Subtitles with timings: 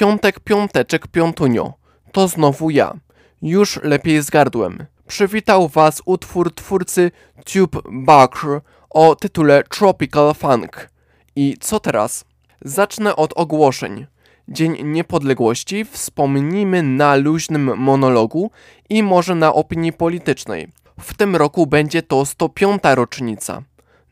[0.00, 1.72] Piątek, piąteczek, piątunio.
[2.12, 2.94] To znowu ja.
[3.42, 4.86] Już lepiej z gardłem.
[5.06, 7.10] Przywitał was utwór twórcy
[7.44, 8.46] Tube Bakr
[8.90, 10.90] o tytule Tropical Funk.
[11.36, 12.24] I co teraz?
[12.62, 14.06] Zacznę od ogłoszeń.
[14.48, 18.50] Dzień Niepodległości wspomnimy na luźnym monologu
[18.88, 20.68] i może na opinii politycznej.
[21.00, 22.82] W tym roku będzie to 105.
[22.94, 23.62] rocznica.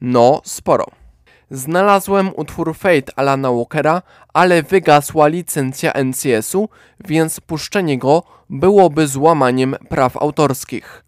[0.00, 0.86] No, sporo.
[1.50, 4.02] Znalazłem utwór Fate Alana Walkera,
[4.34, 6.68] ale wygasła licencja NCS-u,
[7.04, 11.04] więc puszczenie go byłoby złamaniem praw autorskich.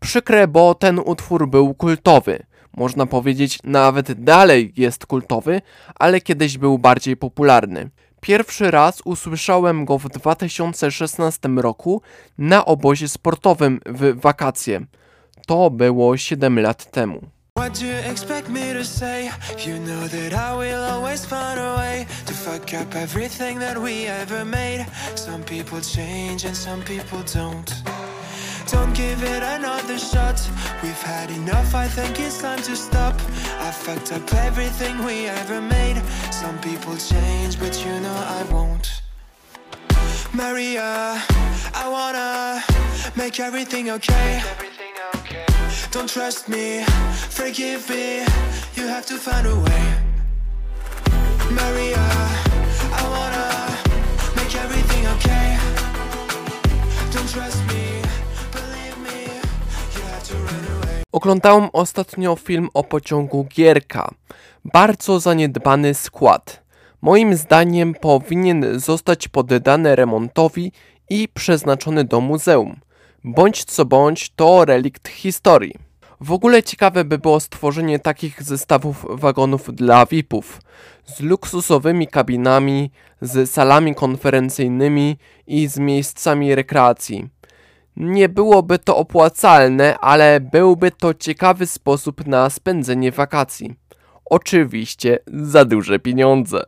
[0.00, 2.46] Przykre, bo ten utwór był kultowy.
[2.76, 5.62] Można powiedzieć, nawet dalej jest kultowy,
[5.94, 7.90] ale kiedyś był bardziej popularny.
[8.20, 12.02] Pierwszy raz usłyszałem go w 2016 roku
[12.38, 14.80] na obozie sportowym w wakacje.
[15.46, 17.33] To było 7 lat temu.
[17.64, 19.30] What do you expect me to say?
[19.58, 24.04] You know that I will always find a way to fuck up everything that we
[24.04, 24.86] ever made.
[25.14, 27.72] Some people change and some people don't.
[28.66, 30.38] Don't give it another shot.
[30.82, 33.14] We've had enough, I think it's time to stop.
[33.58, 36.02] I fucked up everything we ever made.
[36.32, 39.00] Some people change, but you know I won't.
[40.34, 41.18] Maria,
[41.72, 42.62] I wanna
[43.16, 44.42] make everything okay.
[45.94, 46.84] Don't trust me,
[47.30, 48.26] forgive me.
[48.76, 49.84] You have to find a way.
[51.50, 52.04] Maria,
[52.92, 53.46] I wanna
[54.36, 55.56] make everything okay.
[57.12, 58.02] Don't trust me,
[58.52, 59.22] believe me.
[59.94, 61.02] You have to run away.
[61.12, 64.10] Oglądałem ostatnio film o pociągu Gierka.
[64.64, 66.62] Bardzo zaniedbany skład.
[67.02, 70.72] Moim zdaniem powinien zostać poddany remontowi
[71.10, 72.83] i przeznaczony do muzeum.
[73.24, 75.74] Bądź co bądź, to relikt historii.
[76.20, 80.60] W ogóle ciekawe by było stworzenie takich zestawów wagonów dla VIP-ów
[81.04, 82.90] z luksusowymi kabinami,
[83.20, 87.28] z salami konferencyjnymi i z miejscami rekreacji.
[87.96, 93.74] Nie byłoby to opłacalne, ale byłby to ciekawy sposób na spędzenie wakacji.
[94.24, 96.62] Oczywiście za duże pieniądze.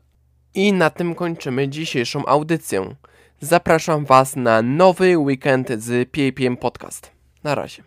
[0.55, 2.94] I na tym kończymy dzisiejszą audycję.
[3.41, 7.11] Zapraszam Was na nowy weekend z PAPM Podcast.
[7.45, 7.83] Na razie.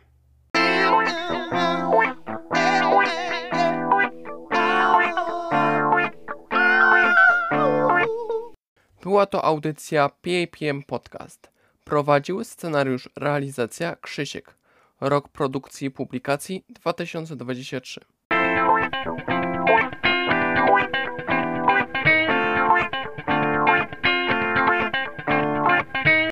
[9.04, 11.50] Była to audycja PAPM Podcast.
[11.84, 14.56] Prowadził scenariusz realizacja Krzysiek.
[15.02, 18.00] Rok produkcji i publikacji 2023.